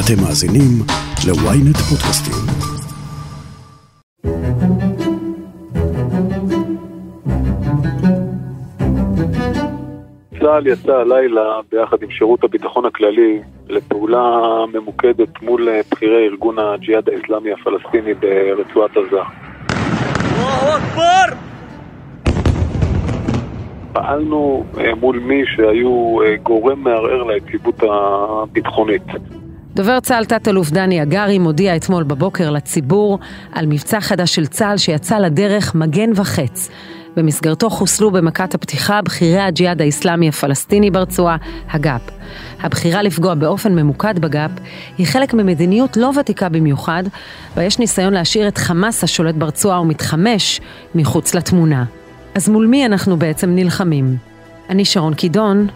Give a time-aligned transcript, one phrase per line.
[0.00, 0.72] אתם מאזינים
[1.26, 2.34] ל-ynet פודקאסטים.
[10.40, 14.40] צה"ל יצא הלילה ביחד עם שירות הביטחון הכללי לפעולה
[14.72, 19.22] ממוקדת מול בכירי ארגון הג'יהאד האסלאמי הפלסטיני ברצועת עזה.
[23.92, 29.35] פעלנו אה, מול מי שהיו אה, גורם מערער ליציבות הביטחונית.
[29.76, 33.18] דובר צה"ל תת-אלוף דני הגרי מודיע אתמול בבוקר לציבור
[33.52, 36.68] על מבצע חדש של צה"ל שיצא לדרך מגן וחץ.
[37.16, 41.36] במסגרתו חוסלו במכת הפתיחה בכירי הג'יהאד האיסלאמי הפלסטיני ברצועה,
[41.70, 42.00] הגאפ.
[42.60, 44.50] הבחירה לפגוע באופן ממוקד בגאפ
[44.98, 47.02] היא חלק ממדיניות לא ותיקה במיוחד,
[47.56, 50.60] ויש ניסיון להשאיר את חמאס השולט ברצועה ומתחמש
[50.94, 51.84] מחוץ לתמונה.
[52.34, 54.16] אז מול מי אנחנו בעצם נלחמים?
[54.70, 55.66] אני שרון קידון,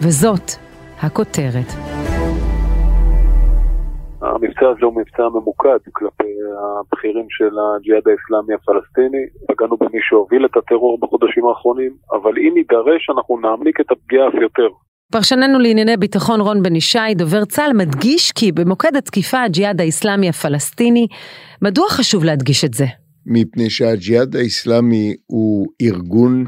[0.00, 0.52] וזאת
[1.00, 1.95] הכותרת.
[4.66, 9.24] המבצע הזה הוא מבצע ממוקד כלפי הבכירים של הג'יהאד האסלאמי הפלסטיני.
[9.48, 14.34] פגענו במי שהוביל את הטרור בחודשים האחרונים, אבל אם יידרש אנחנו נעמיק את הפגיעה אף
[14.34, 14.68] יותר.
[15.12, 21.06] פרשננו לענייני ביטחון רון בן ישי, דובר צה"ל, מדגיש כי במוקד התקיפה הג'יהאד האסלאמי הפלסטיני,
[21.62, 22.84] מדוע חשוב להדגיש את זה?
[23.26, 26.44] מפני שהג'יהאד האסלאמי הוא ארגון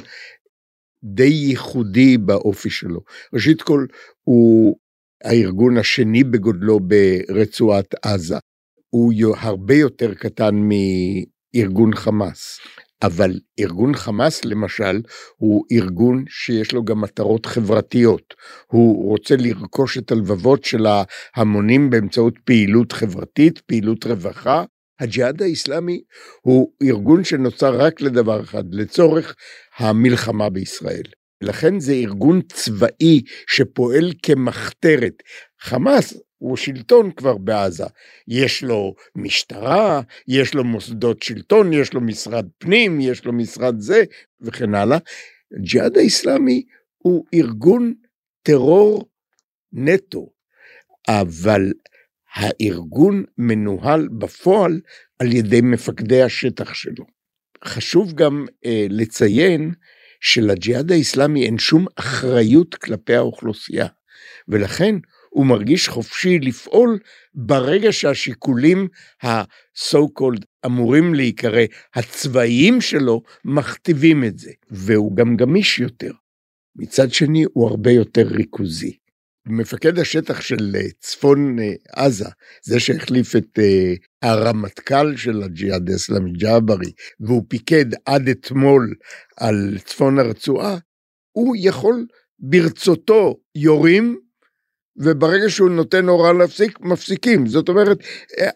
[1.05, 3.01] די ייחודי באופי שלו.
[3.35, 3.87] ראשית כל,
[4.25, 4.77] הוא
[5.25, 8.39] הארגון השני בגודלו ברצועת עזה.
[8.91, 10.55] הוא הרבה יותר קטן
[11.55, 12.59] מארגון חמאס.
[13.03, 15.01] אבל ארגון חמאס למשל
[15.37, 18.35] הוא ארגון שיש לו גם מטרות חברתיות.
[18.67, 24.65] הוא רוצה לרכוש את הלבבות של ההמונים באמצעות פעילות חברתית, פעילות רווחה.
[25.01, 26.01] הג'יהאד האיסלאמי
[26.41, 29.35] הוא ארגון שנוצר רק לדבר אחד, לצורך
[29.79, 31.03] המלחמה בישראל.
[31.41, 35.23] לכן זה ארגון צבאי שפועל כמחתרת.
[35.61, 37.85] חמאס הוא שלטון כבר בעזה.
[38.29, 44.05] יש לו משטרה, יש לו מוסדות שלטון, יש לו משרד פנים, יש לו משרד זה,
[44.41, 44.99] וכן הלאה.
[45.61, 46.63] ג'יהאד האיסלאמי
[46.99, 47.95] הוא ארגון
[48.43, 49.09] טרור
[49.73, 50.31] נטו,
[51.09, 51.73] אבל
[52.35, 54.81] הארגון מנוהל בפועל
[55.19, 57.05] על ידי מפקדי השטח שלו.
[57.65, 59.73] חשוב גם אה, לציין
[60.21, 63.87] שלג'יהאד האיסלאמי אין שום אחריות כלפי האוכלוסייה,
[64.49, 64.95] ולכן
[65.31, 66.99] הוא מרגיש חופשי לפעול
[67.35, 68.89] ברגע שהשיקולים
[69.23, 71.63] ה-so called אמורים להיקרא
[71.95, 76.13] הצבאיים שלו מכתיבים את זה, והוא גם גמיש יותר.
[76.77, 78.97] מצד שני הוא הרבה יותר ריכוזי.
[79.49, 82.29] מפקד השטח של אה, צפון אה, עזה,
[82.63, 88.95] זה שהחליף את אה, הרמטכ"ל של הג'יהאד האסלאמי ג'אברי, והוא פיקד עד אתמול
[89.37, 90.79] על צפון הרצועה,
[91.33, 92.07] הוא יכול
[92.39, 94.19] ברצותו יורים,
[94.97, 97.47] וברגע שהוא נותן הוראה להפסיק, מפסיקים.
[97.47, 97.99] זאת אומרת,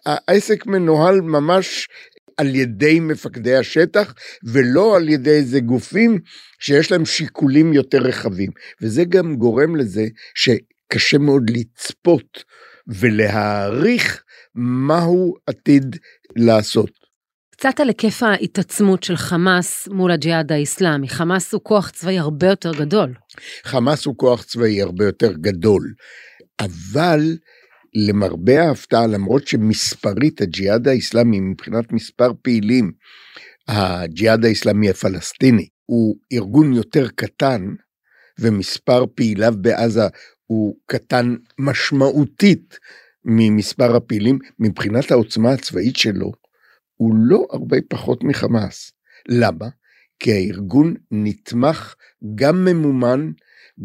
[0.06, 1.88] העסק מנוהל ממש
[2.36, 4.14] על ידי מפקדי השטח,
[4.44, 6.19] ולא על ידי איזה גופים
[6.59, 8.50] שיש להם שיקולים יותר רחבים.
[8.82, 10.50] וזה גם גורם לזה ש...
[10.92, 12.44] קשה מאוד לצפות
[12.86, 14.22] ולהעריך
[14.54, 15.97] מה הוא עתיד
[16.36, 16.91] לעשות.
[17.50, 21.08] קצת על היקף ההתעצמות של חמאס מול הג'יהאד האיסלאמי.
[21.08, 23.14] חמאס הוא כוח צבאי הרבה יותר גדול.
[23.64, 25.94] חמאס הוא כוח צבאי הרבה יותר גדול,
[26.60, 27.20] אבל
[27.94, 32.92] למרבה ההפתעה, למרות שמספרית הג'יהאד האיסלאמי מבחינת מספר פעילים,
[33.69, 37.62] הג'יהאד האיסלאמי הפלסטיני הוא ארגון יותר קטן,
[38.41, 40.06] ומספר פעיליו בעזה
[40.53, 42.79] הוא קטן משמעותית
[43.25, 46.33] ממספר הפעילים, מבחינת העוצמה הצבאית שלו,
[46.97, 48.93] הוא לא הרבה פחות מחמאס.
[49.29, 49.69] למה?
[50.19, 51.95] כי הארגון נתמך,
[52.35, 53.31] גם ממומן,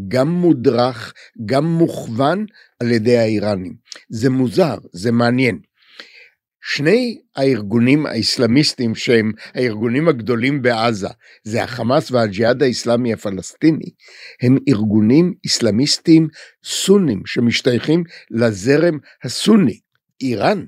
[0.08, 1.14] גם מודרך,
[1.46, 2.46] גם מוכוון
[2.80, 3.76] על ידי האיראנים.
[4.10, 5.60] זה מוזר, זה מעניין.
[6.70, 11.08] שני הארגונים האסלאמיסטיים שהם הארגונים הגדולים בעזה,
[11.44, 13.92] זה החמאס והג'יהאד האסלאמי הפלסטיני,
[14.42, 16.28] הם ארגונים אסלאמיסטיים
[16.64, 19.80] סונים שמשתייכים לזרם הסוני.
[20.22, 20.66] איראן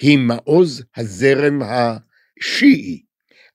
[0.00, 3.02] היא מעוז הזרם השיעי.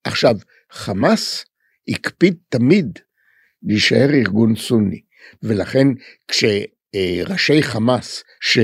[0.04, 0.36] עכשיו,
[0.72, 1.45] חמאס
[1.89, 3.00] הקפיד תמיד
[3.63, 5.01] להישאר ארגון סוני,
[5.44, 5.88] ולכן
[6.27, 8.60] כשראשי חמאס, ש...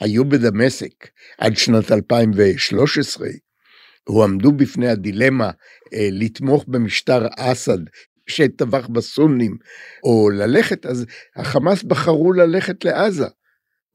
[0.00, 1.08] היו בדמשק
[1.38, 3.28] עד שנת 2013,
[4.08, 5.50] הועמדו בפני הדילמה
[5.94, 7.78] אה, לתמוך במשטר אסד
[8.26, 9.56] שטבח בסונים,
[10.04, 11.06] או ללכת, אז
[11.36, 13.26] החמאס בחרו ללכת לעזה,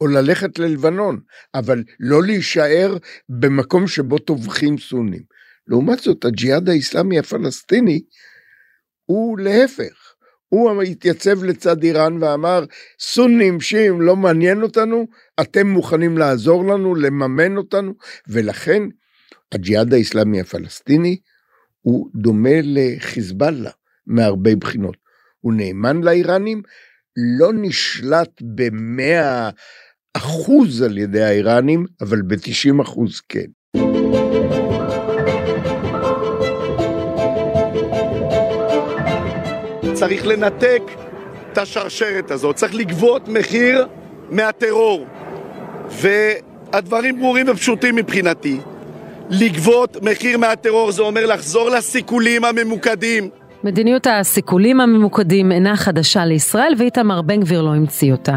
[0.01, 1.19] או ללכת ללבנון,
[1.55, 2.97] אבל לא להישאר
[3.29, 5.21] במקום שבו טובחים סונים.
[5.67, 8.01] לעומת זאת, הג'יהאד האיסלאמי הפלסטיני
[9.05, 10.12] הוא להפך,
[10.53, 12.65] הוא התייצב לצד איראן ואמר,
[12.99, 15.07] סונים, שיעים, לא מעניין אותנו,
[15.41, 17.93] אתם מוכנים לעזור לנו, לממן אותנו,
[18.27, 18.83] ולכן
[19.51, 21.17] הג'יהאד האיסלאמי הפלסטיני
[21.81, 23.71] הוא דומה לחיזבאללה
[24.07, 24.97] מהרבה בחינות.
[25.39, 26.61] הוא נאמן לאיראנים,
[27.37, 29.49] לא נשלט במאה
[30.13, 33.79] אחוז על ידי האיראנים, אבל ב-90 אחוז כן.
[40.03, 40.81] צריך לנתק
[41.51, 43.87] את השרשרת הזאת, צריך לגבות מחיר
[44.29, 45.05] מהטרור.
[45.89, 48.59] והדברים ברורים ופשוטים מבחינתי.
[49.29, 53.29] לגבות מחיר מהטרור זה אומר לחזור לסיכולים הממוקדים.
[53.63, 58.35] מדיניות הסיכולים הממוקדים אינה חדשה לישראל ואיתמר בן גביר לא המציא אותה.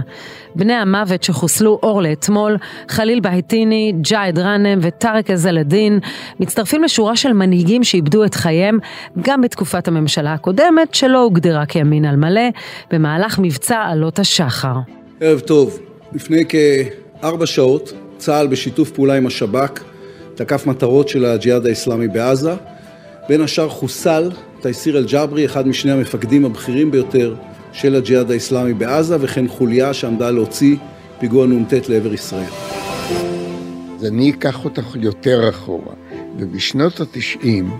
[0.55, 2.57] בני המוות שחוסלו אור לאתמול,
[2.89, 5.99] חליל בהיטיני, ג'איד ראנם וטארק א-זלדין,
[6.41, 8.79] מצטרפים לשורה של מנהיגים שאיבדו את חייהם
[9.23, 12.49] גם בתקופת הממשלה הקודמת, שלא הוגדרה כימין על מלא,
[12.91, 14.75] במהלך מבצע עלות השחר.
[15.21, 15.79] ערב טוב,
[16.13, 19.83] לפני כארבע שעות, צה"ל בשיתוף פעולה עם השב"כ
[20.35, 22.55] תקף מטרות של הג'יהאד האסלאמי בעזה,
[23.29, 24.31] בין השאר חוסל
[24.67, 27.35] תייסיר אל-ג'ברי, אחד משני המפקדים הבכירים ביותר
[27.73, 30.77] של הג'יהאד האסלאמי בעזה, וכן חוליה שעמדה להוציא
[31.21, 32.51] פיגוע נ"ט לעבר ישראל.
[33.97, 35.95] אז אני אקח אותך יותר אחורה,
[36.39, 37.71] ובשנות התשעים,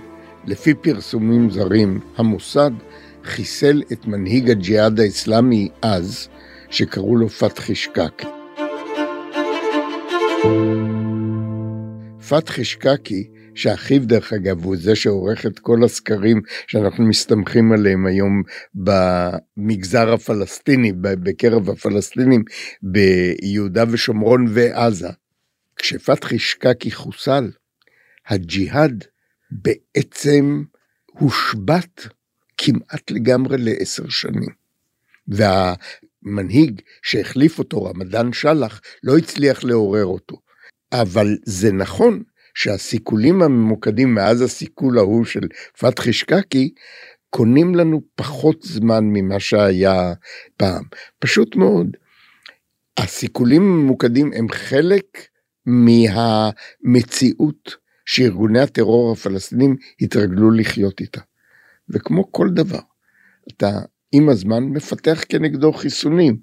[0.45, 2.71] לפי פרסומים זרים, המוסד
[3.23, 6.27] חיסל את מנהיג הג'יהאד האסלאמי אז,
[6.69, 8.27] שקראו לו פתחי שקקי.
[12.29, 18.43] פתחי שקקי שאחיו דרך אגב הוא זה שעורך את כל הסקרים שאנחנו מסתמכים עליהם היום
[18.75, 22.43] במגזר הפלסטיני, בקרב הפלסטינים
[22.81, 25.09] ביהודה ושומרון ועזה.
[25.75, 27.51] כשפתחי שקקי חוסל,
[28.27, 29.03] הג'יהאד
[29.51, 30.63] בעצם
[31.07, 32.07] הושבת
[32.57, 34.49] כמעט לגמרי לעשר שנים.
[35.27, 40.41] והמנהיג שהחליף אותו, רמדאן שלח, לא הצליח לעורר אותו.
[40.91, 42.23] אבל זה נכון
[42.57, 45.47] שהסיכולים הממוקדים מאז הסיכול ההוא של
[45.79, 46.73] פתחי שקקי,
[47.29, 50.13] קונים לנו פחות זמן ממה שהיה
[50.57, 50.83] פעם.
[51.19, 51.87] פשוט מאוד.
[52.97, 55.27] הסיכולים הממוקדים הם חלק
[55.65, 57.75] מהמציאות
[58.05, 61.21] שארגוני הטרור הפלסטינים התרגלו לחיות איתה.
[61.89, 62.81] וכמו כל דבר,
[63.47, 63.79] אתה
[64.11, 66.37] עם הזמן מפתח כנגדו חיסונים.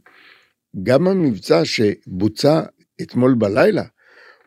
[0.83, 2.63] גם המבצע שבוצע
[3.03, 3.85] אתמול בלילה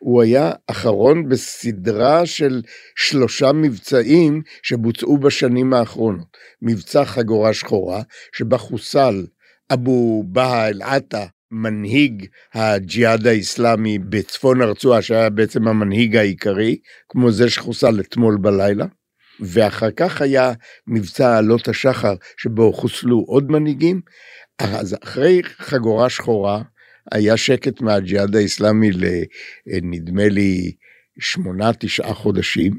[0.00, 2.62] הוא היה אחרון בסדרה של
[2.96, 6.36] שלושה מבצעים שבוצעו בשנים האחרונות.
[6.62, 8.02] מבצע חגורה שחורה,
[8.32, 9.26] שבה חוסל
[9.72, 16.76] אבו בהא אל-עטה, מנהיג הג'יהאד האיסלאמי בצפון הרצועה, שהיה בעצם המנהיג העיקרי,
[17.08, 18.86] כמו זה שחוסל אתמול בלילה.
[19.40, 20.52] ואחר כך היה
[20.86, 24.00] מבצע עלות השחר, שבו חוסלו עוד מנהיגים.
[24.58, 26.62] אז אחרי חגורה שחורה,
[27.12, 28.90] היה שקט מהג'יהאד האיסלאמי
[29.66, 30.72] לנדמה לי
[31.18, 32.78] שמונה תשעה חודשים.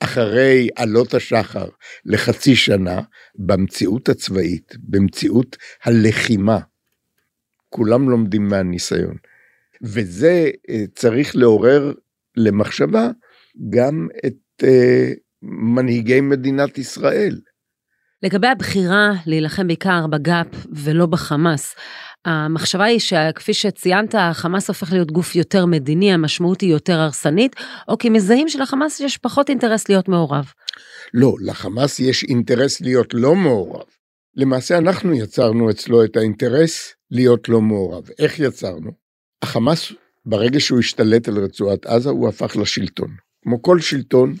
[0.00, 1.68] אחרי עלות השחר
[2.04, 3.00] לחצי שנה,
[3.34, 6.58] במציאות הצבאית, במציאות הלחימה,
[7.68, 9.16] כולם לומדים מהניסיון.
[9.82, 11.92] וזה אה, צריך לעורר
[12.36, 13.10] למחשבה
[13.70, 14.66] גם את uh,
[15.42, 17.40] מנהיגי מדינת ישראל.
[18.22, 21.74] לגבי הבחירה להילחם בעיקר בגאפ ולא בחמאס,
[22.24, 27.56] המחשבה היא שכפי שציינת, החמאס הופך להיות גוף יותר מדיני, המשמעות היא יותר הרסנית,
[27.88, 30.52] או כי מזהים שלחמאס יש פחות אינטרס להיות מעורב.
[31.14, 33.86] לא, לחמאס יש אינטרס להיות לא מעורב.
[34.36, 38.08] למעשה אנחנו יצרנו אצלו את האינטרס להיות לא מעורב.
[38.18, 38.90] איך יצרנו?
[39.42, 39.92] החמאס,
[40.26, 43.10] ברגע שהוא השתלט על רצועת עזה, הוא הפך לשלטון.
[43.42, 44.34] כמו כל שלטון,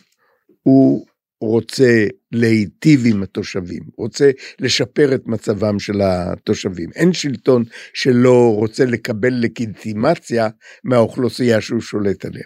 [0.62, 1.06] הוא
[1.40, 6.90] רוצה להיטיב עם התושבים, רוצה לשפר את מצבם של התושבים.
[6.94, 10.48] אין שלטון שלא רוצה לקבל לגיטימציה
[10.84, 12.44] מהאוכלוסייה שהוא שולט עליה.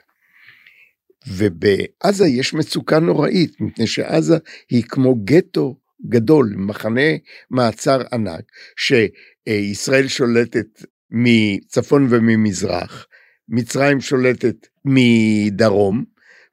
[1.28, 4.36] ובעזה יש מצוקה נוראית, מפני שעזה
[4.70, 5.76] היא כמו גטו
[6.08, 7.10] גדול, מחנה
[7.50, 8.42] מעצר ענק,
[8.76, 10.66] שישראל שולטת
[11.10, 13.06] מצפון וממזרח,
[13.48, 16.04] מצרים שולטת מדרום,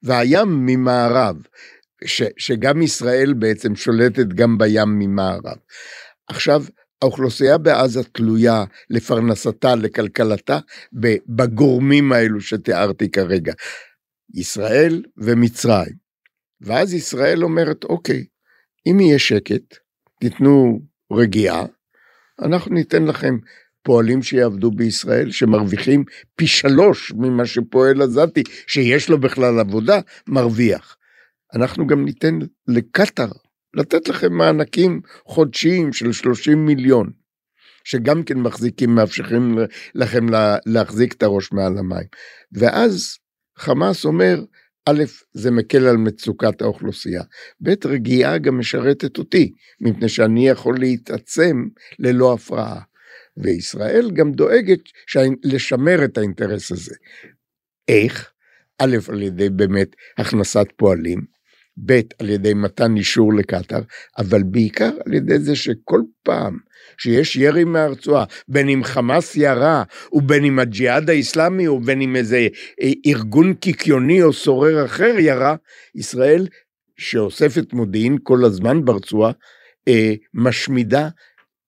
[0.02, 1.36] והים ממערב.
[2.06, 5.56] ש, שגם ישראל בעצם שולטת גם בים ממערב.
[6.28, 6.64] עכשיו,
[7.02, 10.58] האוכלוסייה בעזה תלויה לפרנסתה, לכלכלתה,
[11.28, 13.52] בגורמים האלו שתיארתי כרגע,
[14.34, 16.02] ישראל ומצרים.
[16.60, 18.24] ואז ישראל אומרת, אוקיי,
[18.86, 19.76] אם יהיה שקט,
[20.20, 20.80] תיתנו
[21.12, 21.64] רגיעה,
[22.42, 23.38] אנחנו ניתן לכם
[23.82, 26.04] פועלים שיעבדו בישראל, שמרוויחים
[26.36, 30.96] פי שלוש ממה שפועל עזתי, שיש לו בכלל עבודה, מרוויח.
[31.54, 33.32] אנחנו גם ניתן לקטאר
[33.74, 37.10] לתת לכם מענקים חודשיים של 30 מיליון,
[37.84, 39.58] שגם כן מחזיקים, מאפשרים
[39.94, 40.26] לכם
[40.66, 42.06] להחזיק את הראש מעל המים.
[42.52, 43.18] ואז
[43.58, 44.44] חמאס אומר,
[44.86, 47.22] א', זה מקל על מצוקת האוכלוסייה,
[47.62, 51.68] ב', רגיעה גם משרתת אותי, מפני שאני יכול להתעצם
[51.98, 52.80] ללא הפרעה.
[53.36, 54.80] וישראל גם דואגת
[55.44, 56.94] לשמר את האינטרס הזה.
[57.88, 58.32] איך?
[58.78, 61.31] א', על ידי באמת הכנסת פועלים,
[61.86, 63.80] ב', על ידי מתן אישור לקטאר,
[64.18, 66.58] אבל בעיקר על ידי זה שכל פעם
[66.98, 72.48] שיש ירי מהרצועה, בין אם חמאס ירה, ובין אם הג'יהאד האיסלאמי, ובין אם איזה
[73.06, 75.56] ארגון קיקיוני או סורר אחר ירה,
[75.94, 76.46] ישראל,
[76.96, 79.32] שאוספת מודיעין כל הזמן ברצועה,
[79.88, 81.08] אה, משמידה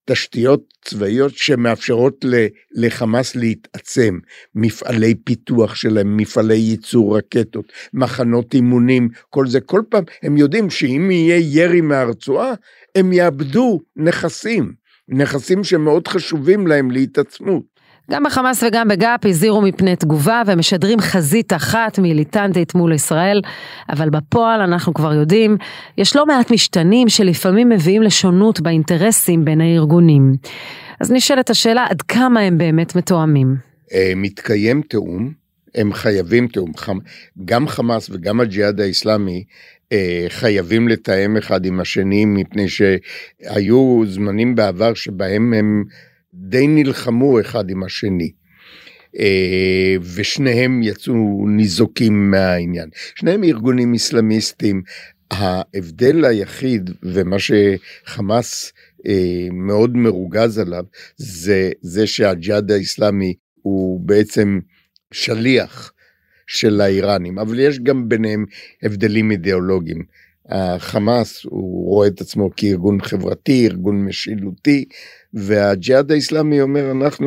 [0.05, 2.25] תשתיות צבאיות שמאפשרות
[2.73, 4.19] לחמאס להתעצם,
[4.55, 11.11] מפעלי פיתוח שלהם, מפעלי ייצור רקטות, מחנות אימונים, כל זה, כל פעם הם יודעים שאם
[11.11, 12.53] יהיה ירי מהרצועה,
[12.95, 14.73] הם יאבדו נכסים,
[15.09, 17.74] נכסים שמאוד חשובים להם להתעצמות.
[18.11, 23.41] גם בחמאס וגם בגאפ הזהירו מפני תגובה ומשדרים חזית אחת מיליטנטית מול ישראל,
[23.89, 25.57] אבל בפועל אנחנו כבר יודעים,
[25.99, 30.37] יש לא מעט משתנים שלפעמים מביאים לשונות באינטרסים בין הארגונים.
[31.01, 33.57] אז נשאלת השאלה עד כמה הם באמת מתואמים.
[33.95, 35.33] אה, מתקיים תיאום,
[35.75, 36.73] הם חייבים תיאום,
[37.45, 39.45] גם חמאס וגם הג'יהאד האיסלאמי
[39.93, 45.85] אה, חייבים לתאם אחד עם השני מפני שהיו זמנים בעבר שבהם הם
[46.35, 48.33] די נלחמו אחד עם השני.
[49.19, 52.89] אה, ושניהם יצאו ניזוקים מהעניין.
[53.15, 54.83] שניהם ארגונים אסלאמיסטים.
[55.31, 58.73] ההבדל היחיד ומה שחמאס
[59.07, 60.85] אה, מאוד מרוגז עליו
[61.17, 64.61] זה זה שהג'יהאד האיסלאמי הוא בעצם
[65.13, 65.93] שליח
[66.47, 68.45] של האיראנים, אבל יש גם ביניהם
[68.83, 70.05] הבדלים אידיאולוגיים.
[70.49, 74.85] החמאס הוא רואה את עצמו כארגון חברתי, ארגון משילותי,
[75.35, 77.27] והג'יהאד האיסלאמי אומר אנחנו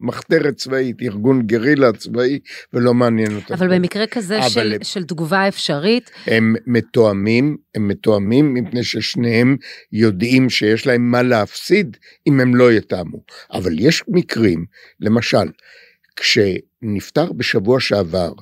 [0.00, 2.38] מחתרת צבאית, ארגון גרילה צבאי
[2.72, 3.56] ולא מעניין אותנו.
[3.56, 6.10] אבל במקרה כזה של, הם, של תגובה אפשרית.
[6.26, 9.56] הם מתואמים, הם מתואמים מפני ששניהם
[9.92, 11.96] יודעים שיש להם מה להפסיד
[12.26, 13.18] אם הם לא יתאמו.
[13.52, 14.64] אבל יש מקרים,
[15.00, 15.48] למשל,
[16.16, 18.32] כשנפטר בשבוע שעבר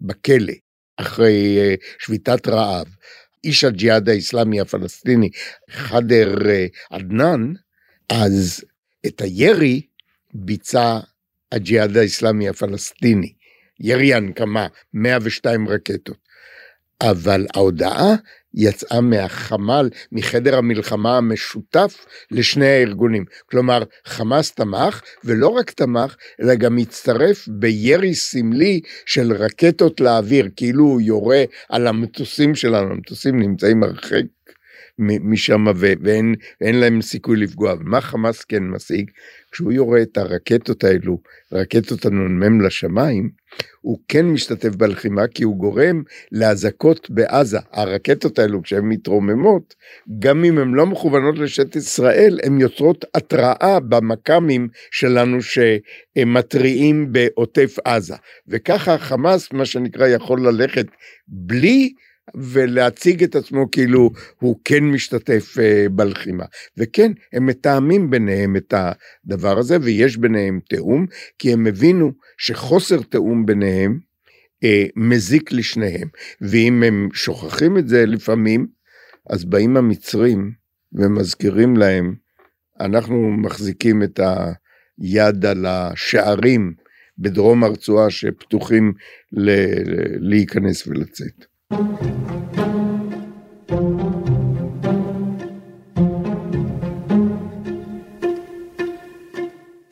[0.00, 0.52] בכלא
[0.96, 2.86] אחרי אה, שביתת רעב,
[3.44, 5.30] איש הג'יהאד האיסלאמי הפלסטיני,
[5.70, 7.52] חדר אה, עדנאן,
[8.08, 8.64] אז
[9.06, 9.80] את הירי
[10.34, 11.00] ביצע
[11.52, 13.32] הג'יהאד האיסלאמי הפלסטיני,
[13.80, 16.31] ירי הנקמה, 102 רקטות.
[17.10, 18.14] אבל ההודעה
[18.54, 23.24] יצאה מהחמ"ל, מחדר המלחמה המשותף לשני הארגונים.
[23.50, 30.84] כלומר, חמאס תמך, ולא רק תמך, אלא גם הצטרף בירי סמלי של רקטות לאוויר, כאילו
[30.84, 34.22] הוא יורה על המטוסים שלנו, המטוסים נמצאים הרחק
[34.98, 37.74] משם ואין להם סיכוי לפגוע.
[37.80, 39.10] ומה חמאס כן משיג?
[39.52, 41.18] כשהוא יורה את הרקטות האלו,
[41.52, 43.30] רקטות הנ"מ לשמיים,
[43.80, 47.58] הוא כן משתתף בלחימה כי הוא גורם לאזעקות בעזה.
[47.72, 49.74] הרקטות האלו כשהן מתרוממות,
[50.18, 58.16] גם אם הן לא מכוונות לשטח ישראל, הן יוצרות התראה במכ"מים שלנו שמתריעים בעוטף עזה.
[58.48, 60.86] וככה חמאס, מה שנקרא, יכול ללכת
[61.28, 61.92] בלי
[62.34, 64.10] ולהציג את עצמו כאילו
[64.40, 66.44] הוא כן משתתף uh, בלחימה.
[66.78, 71.06] וכן, הם מתאמים ביניהם את הדבר הזה, ויש ביניהם תיאום,
[71.38, 73.98] כי הם הבינו שחוסר תיאום ביניהם
[74.64, 76.08] uh, מזיק לשניהם.
[76.40, 78.66] ואם הם שוכחים את זה לפעמים,
[79.30, 80.52] אז באים המצרים
[80.92, 82.14] ומזכירים להם,
[82.80, 84.20] אנחנו מחזיקים את
[84.98, 86.74] היד על השערים
[87.18, 88.92] בדרום הרצועה שפתוחים
[90.20, 91.51] להיכנס ולצאת.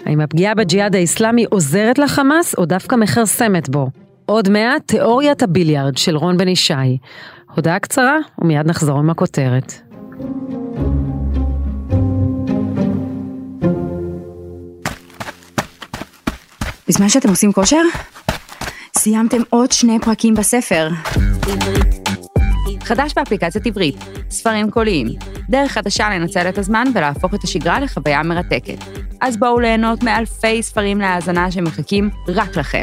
[0.07, 3.91] האם הפגיעה בג'יהאד האיסלאמי עוזרת לחמאס או דווקא מכרסמת בו?
[4.27, 6.99] עוד מעט תיאוריית הביליארד של רון בן ישי.
[7.55, 9.73] הודעה קצרה ומיד נחזור עם הכותרת.
[16.89, 17.83] בזמן שאתם עושים כושר?
[19.03, 20.89] סיימתם עוד שני פרקים בספר.
[22.81, 23.97] חדש באפליקציית עברית,
[24.31, 25.07] ספרים קוליים,
[25.51, 28.79] דרך חדשה לנצל את הזמן ולהפוך את השגרה לחוויה מרתקת.
[29.21, 32.83] אז בואו ליהנות מאלפי ספרים להאזנה שמחכים רק לכם.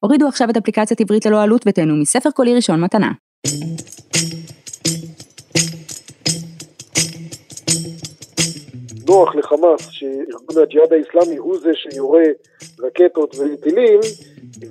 [0.00, 3.10] הורידו עכשיו את אפליקציית עברית ללא עלות ותהנו מספר קולי ראשון מתנה.
[9.10, 12.24] נוח לחמאס שארגון הג'יהאד האיסלאמי הוא זה שיורה
[12.80, 14.00] רקטות וטילים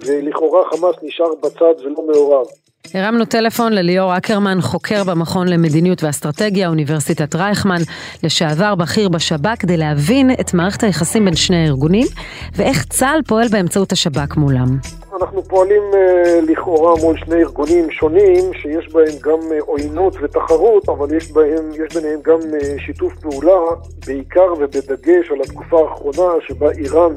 [0.05, 2.45] ולכאורה חמאס נשאר בצד ולא מעורב.
[2.93, 7.81] הרמנו טלפון לליאור אקרמן, חוקר במכון למדיניות ואסטרטגיה, אוניברסיטת רייכמן,
[8.23, 12.07] לשעבר בכיר בשב"כ, כדי להבין את מערכת היחסים בין שני הארגונים,
[12.55, 14.77] ואיך צה"ל פועל באמצעות השב"כ מולם.
[15.21, 21.15] אנחנו פועלים uh, לכאורה מול שני ארגונים שונים שיש בהם גם uh, עוינות ותחרות, אבל
[21.15, 23.59] יש, בהם, יש ביניהם גם uh, שיתוף פעולה,
[24.07, 27.13] בעיקר ובדגש על התקופה האחרונה שבה איראן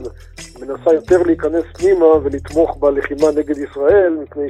[0.61, 4.47] מנסה יותר להיכנס פנימה ולתמוך בלחימה נגד ישראל, מפני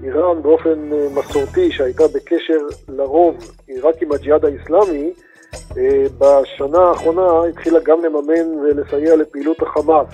[0.00, 3.36] שאיראן באופן uh, מסורתי, שהייתה בקשר לרוב
[3.82, 5.12] רק עם הג'יהאד האיסלאמי,
[5.52, 5.76] uh,
[6.18, 10.06] בשנה האחרונה התחילה גם לממן ולסייע לפעילות החמאס.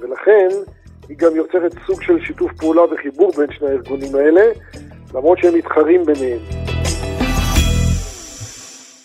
[0.00, 0.48] ולכן
[1.08, 4.42] היא גם יוצרת סוג של שיתוף פעולה וחיבור בין שני הארגונים האלה,
[5.14, 6.40] למרות שהם מתחרים ביניהם.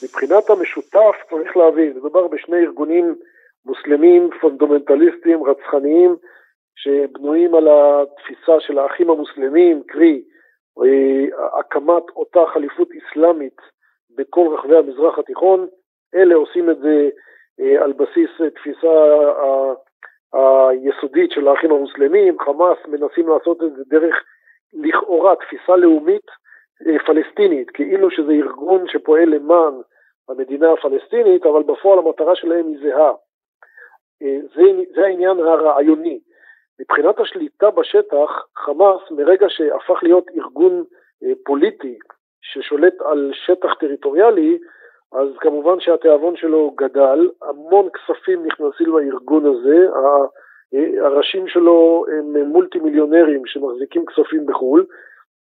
[0.04, 3.16] מבחינת המשותף צריך להבין, מדובר בשני ארגונים
[3.66, 6.16] מוסלמים פונדומנטליסטים רצחניים
[6.76, 10.22] שבנויים על התפיסה של האחים המוסלמים, קרי
[10.84, 13.58] אה, הקמת אותה חליפות אסלאמית
[14.16, 15.68] בכל רחבי המזרח התיכון,
[16.16, 17.10] אלה עושים את זה
[17.60, 18.90] אה, על בסיס תפיסה
[20.34, 24.16] היסודית של האחים המוסלמים, חמאס מנסים לעשות את זה דרך
[24.74, 26.26] לכאורה תפיסה לאומית
[26.88, 29.74] אה, פלסטינית, כאילו שזה ארגון שפועל למען
[30.30, 33.14] המדינה הפלסטינית, אבל בפועל המטרה שלהם היא זהה.
[34.22, 34.62] אה, זה,
[34.96, 36.20] זה העניין הרעיוני.
[36.80, 40.84] מבחינת השליטה בשטח, חמאס מרגע שהפך להיות ארגון
[41.24, 41.98] אה, פוליטי
[42.42, 44.58] ששולט על שטח טריטוריאלי,
[45.14, 49.88] אז כמובן שהתיאבון שלו גדל, המון כספים נכנסים לארגון הזה,
[51.02, 54.86] הראשים שלו הם מולטי מיליונרים שמחזיקים כספים בחו"ל,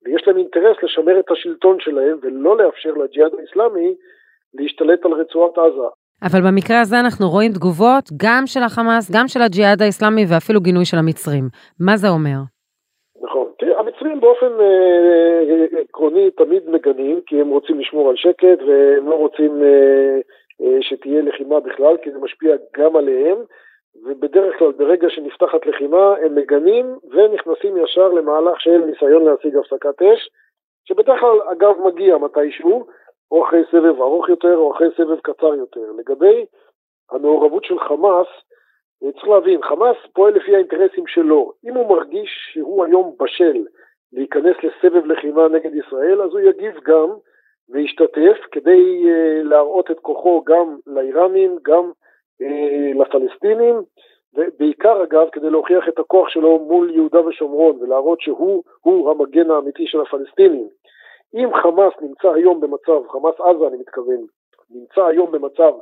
[0.05, 3.95] ויש להם אינטרס לשמר את השלטון שלהם ולא לאפשר לג'יהאד האיסלאמי
[4.55, 5.89] להשתלט על רצועת עזה.
[6.27, 10.85] אבל במקרה הזה אנחנו רואים תגובות גם של החמאס, גם של הג'יהאד האיסלאמי ואפילו גינוי
[10.85, 11.45] של המצרים.
[11.81, 12.39] מה זה אומר?
[13.25, 13.47] נכון.
[13.59, 19.09] תראה, המצרים באופן אה, אה, עקרוני תמיד מגנים, כי הם רוצים לשמור על שקט והם
[19.11, 20.19] לא רוצים אה,
[20.63, 23.39] אה, שתהיה לחימה בכלל, כי זה משפיע גם עליהם,
[24.05, 30.31] ובדרך כלל ברגע שנפתחת לחימה הם מגנים ונכנסים ישר למהלך של ניסיון להשיג הפסקת אש,
[30.85, 32.87] שבדרך כלל אגב מגיע מתישהו,
[33.31, 35.93] או אחרי סבב ארוך יותר או אחרי סבב קצר יותר.
[35.99, 36.45] לגבי
[37.11, 38.27] המעורבות של חמאס,
[39.13, 41.53] צריך להבין, חמאס פועל לפי האינטרסים שלו.
[41.65, 43.67] אם הוא מרגיש שהוא היום בשל
[44.13, 47.09] להיכנס לסבב לחימה נגד ישראל, אז הוא יגיב גם
[47.69, 51.91] וישתתף כדי uh, להראות את כוחו גם לאיראנים, גם
[52.43, 53.75] uh, לפלסטינים,
[54.35, 60.01] ובעיקר אגב כדי להוכיח את הכוח שלו מול יהודה ושומרון ולהראות שהוא המגן האמיתי של
[60.01, 60.69] הפלסטינים.
[61.35, 64.27] אם חמאס נמצא היום במצב, חמאס עזה אני מתכוון,
[64.71, 65.73] נמצא היום במצב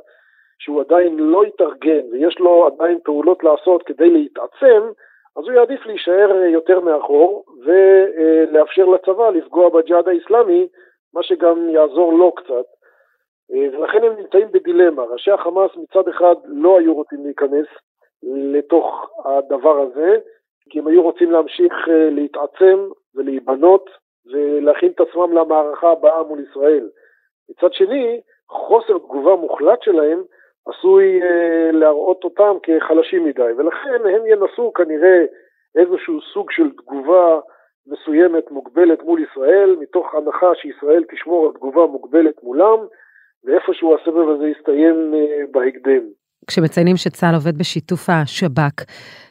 [0.59, 4.81] שהוא עדיין לא התארגן ויש לו עדיין פעולות לעשות כדי להתעצם,
[5.37, 10.67] אז הוא יעדיף להישאר יותר מאחור ולאפשר לצבא לפגוע בג'יהאד האיסלאמי,
[11.13, 12.65] מה שגם יעזור לו קצת.
[13.49, 15.03] ולכן הם נמצאים בדילמה.
[15.03, 17.67] ראשי החמאס מצד אחד לא היו רוצים להיכנס
[18.23, 20.17] לתוך הדבר הזה,
[20.69, 23.89] כי הם היו רוצים להמשיך להתעצם ולהיבנות
[24.31, 26.89] ולהכין את עצמם למערכה הבאה מול ישראל.
[27.49, 30.23] מצד שני, חוסר תגובה מוחלט שלהם
[30.67, 35.25] עשוי אה, להראות אותם כחלשים מדי, ולכן הם ינסו כנראה
[35.75, 37.39] איזשהו סוג של תגובה
[37.87, 42.77] מסוימת מוגבלת מול ישראל, מתוך הנחה שישראל תשמור על תגובה מוגבלת מולם,
[43.43, 46.03] ואיפשהו הסבב הזה יסתיים אה, בהקדם.
[46.47, 48.83] כשמציינים שצה"ל עובד בשיתוף השב"כ,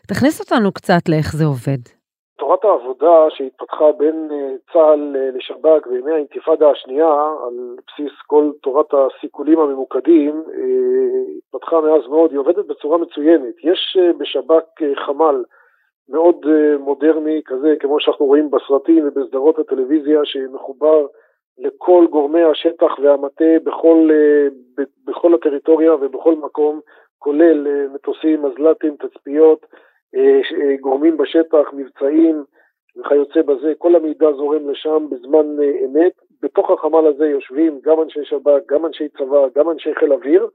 [0.09, 2.02] תכניס אותנו קצת לאיך זה עובד.
[2.57, 7.13] תורת העבודה שהתפתחה בין אה, צה"ל אה, לשב"כ בימי האינתיפאדה השנייה,
[7.47, 13.55] על בסיס כל תורת הסיכולים הממוקדים, אה, התפתחה מאז מאוד, היא עובדת בצורה מצוינת.
[13.65, 15.45] יש בשב"כ חמ"ל
[16.09, 16.47] מאוד
[16.79, 21.07] מודרני כזה, כמו שאנחנו רואים בסרטים ובסדרות הטלוויזיה, שמחובר
[21.59, 24.11] לכל גורמי השטח והמטה בכל,
[25.07, 26.81] בכל הטריטוריה ובכל מקום,
[27.19, 29.67] כולל מטוסים, מזל"טים, תצפיות,
[30.81, 32.45] גורמים בשטח, מבצעים
[32.97, 36.13] וכיוצא בזה, כל המידע זורם לשם בזמן אה, אמת.
[36.43, 40.49] בתוך החמ"ל הזה יושבים גם אנשי שב"כ, גם אנשי צבא, גם אנשי חיל אוויר,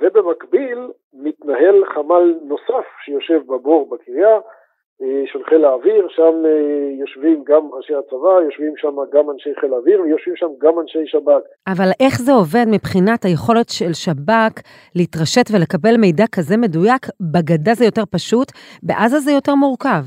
[0.00, 0.78] ובמקביל
[1.14, 4.38] מתנהל חמ"ל נוסף שיושב בבור בקריה,
[5.26, 6.34] של חיל האוויר, שם
[7.00, 11.42] יושבים גם אנשי הצבא, יושבים שם גם אנשי חיל האוויר ויושבים שם גם אנשי שב"כ.
[11.72, 14.54] אבל איך זה עובד מבחינת היכולת של שב"כ
[14.96, 17.02] להתרשת ולקבל מידע כזה מדויק?
[17.32, 18.48] בגדה זה יותר פשוט,
[18.82, 20.04] בעזה זה יותר מורכב.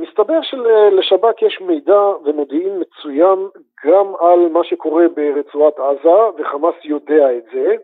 [0.00, 3.38] מסתבר שלשב"כ יש מידע ומודיעין מצוין
[3.86, 7.74] גם על מה שקורה ברצועת עזה, וחמאס יודע את זה.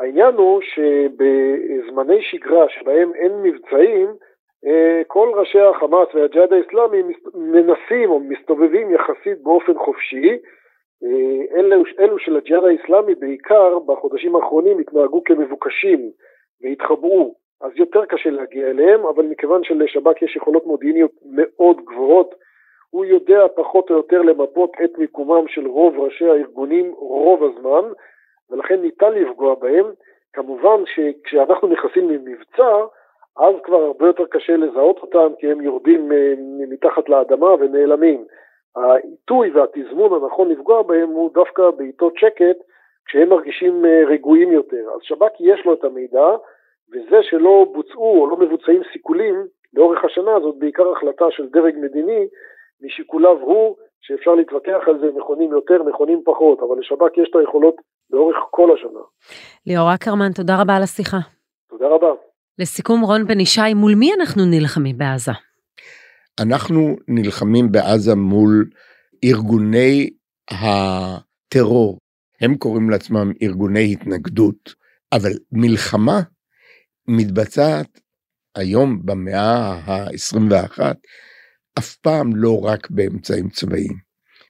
[0.00, 4.33] העניין הוא שבזמני שגרה שבהם אין מבצעים, אה,
[5.06, 7.02] כל ראשי החמאס והג'יהאד האסלאמי
[7.34, 10.38] מנסים או מסתובבים יחסית באופן חופשי.
[11.04, 16.10] אה, אלו, אלו של הג'יהאד האסלאמי בעיקר בחודשים האחרונים התנהגו כמבוקשים
[16.62, 22.34] והתחבאו, אז יותר קשה להגיע אליהם, אבל מכיוון שלשב"כ יש יכולות מודיעיניות מאוד גבוהות,
[22.90, 27.92] הוא יודע פחות או יותר למפות את מיקומם של רוב ראשי הארגונים רוב הזמן,
[28.50, 29.86] ולכן ניתן לפגוע בהם.
[30.32, 32.84] כמובן שכשאנחנו נכנסים למבצע,
[33.36, 36.34] אז כבר הרבה יותר קשה לזהות אותם כי הם יורדים אה,
[36.68, 38.24] מתחת לאדמה ונעלמים.
[38.76, 42.56] העיתוי והתזמון הנכון לפגוע בהם הוא דווקא בעיתות שקט,
[43.06, 44.90] כשהם מרגישים אה, רגועים יותר.
[44.94, 46.26] אז שב"כ יש לו את המידע,
[46.92, 52.26] וזה שלא בוצעו או לא מבוצעים סיכולים לאורך השנה הזאת בעיקר החלטה של דרג מדיני
[52.80, 57.76] משיקוליו הוא, שאפשר להתווכח על זה נכונים יותר, נכונים פחות, אבל לשב"כ יש את היכולות
[58.10, 59.00] לאורך כל השנה.
[59.66, 61.16] ליאור אקרמן, תודה רבה על השיחה.
[61.70, 62.12] תודה רבה.
[62.58, 65.32] לסיכום, רון בן ישי, מול מי אנחנו נלחמים בעזה?
[66.40, 68.70] אנחנו נלחמים בעזה מול
[69.24, 70.10] ארגוני
[70.50, 71.98] הטרור.
[72.40, 74.74] הם קוראים לעצמם ארגוני התנגדות,
[75.12, 76.20] אבל מלחמה
[77.08, 78.00] מתבצעת
[78.54, 80.78] היום במאה ה-21
[81.78, 83.96] אף פעם לא רק באמצעים צבאיים.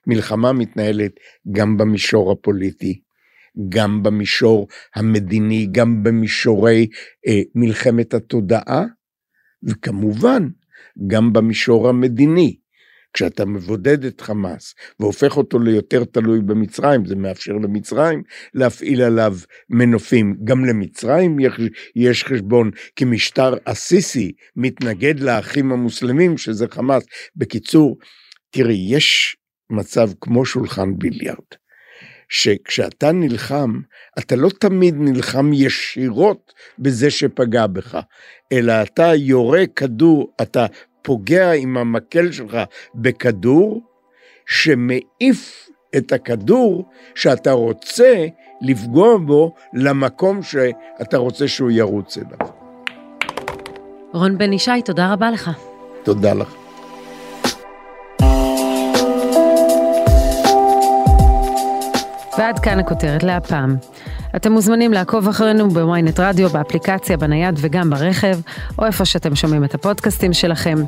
[0.06, 1.12] מלחמה מתנהלת
[1.52, 3.00] גם במישור הפוליטי,
[3.68, 6.86] גם במישור המדיני, גם במישורי
[7.26, 8.84] אה, מלחמת התודעה,
[9.62, 10.48] וכמובן
[11.06, 12.56] גם במישור המדיני.
[13.14, 18.22] כשאתה מבודד את חמאס והופך אותו ליותר תלוי במצרים, זה מאפשר למצרים
[18.54, 19.36] להפעיל עליו
[19.70, 20.36] מנופים.
[20.44, 21.36] גם למצרים
[21.96, 27.04] יש חשבון, כי משטר הסיסי מתנגד לאחים המוסלמים, שזה חמאס.
[27.36, 27.98] בקיצור,
[28.50, 29.36] תראי, יש
[29.70, 31.63] מצב כמו שולחן ביליארד.
[32.34, 33.80] שכשאתה נלחם,
[34.18, 37.98] אתה לא תמיד נלחם ישירות בזה שפגע בך,
[38.52, 40.66] אלא אתה יורה כדור, אתה
[41.02, 42.58] פוגע עם המקל שלך
[42.94, 43.82] בכדור,
[44.46, 48.26] שמעיף את הכדור שאתה רוצה
[48.60, 52.48] לפגוע בו למקום שאתה רוצה שהוא ירוץ אליו.
[54.12, 55.50] רון בן ישי, תודה רבה לך.
[56.02, 56.63] תודה לך.
[62.38, 63.76] ועד כאן הכותרת להפעם.
[64.36, 68.38] אתם מוזמנים לעקוב אחרינו בוויינט רדיו, באפליקציה, בנייד וגם ברכב,
[68.78, 70.78] או איפה שאתם שומעים את הפודקאסטים שלכם.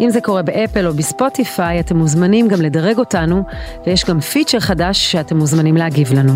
[0.00, 3.42] אם זה קורה באפל או בספוטיפיי, אתם מוזמנים גם לדרג אותנו,
[3.86, 6.32] ויש גם פיצ'ר חדש שאתם מוזמנים להגיב לנו.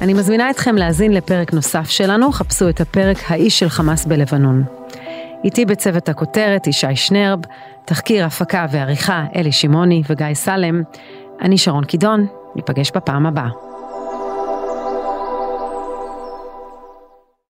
[0.00, 4.64] אני מזמינה אתכם להאזין לפרק נוסף שלנו, חפשו את הפרק האיש של חמאס בלבנון.
[5.44, 7.40] איתי בצוות הכותרת ישי שנרב,
[7.84, 10.82] תחקיר, הפקה ועריכה אלי שמעוני וגיא סלם.
[11.42, 13.73] אני שרון קידון, ניפגש בפעם הבאה.